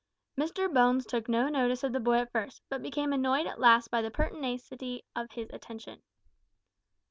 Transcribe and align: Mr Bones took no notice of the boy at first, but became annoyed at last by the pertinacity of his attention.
Mr 0.35 0.67
Bones 0.67 1.05
took 1.05 1.29
no 1.29 1.47
notice 1.47 1.83
of 1.83 1.93
the 1.93 1.99
boy 1.99 2.15
at 2.15 2.31
first, 2.31 2.63
but 2.69 2.81
became 2.81 3.13
annoyed 3.13 3.45
at 3.45 3.59
last 3.59 3.91
by 3.91 4.01
the 4.01 4.09
pertinacity 4.09 5.03
of 5.15 5.29
his 5.33 5.47
attention. 5.53 6.01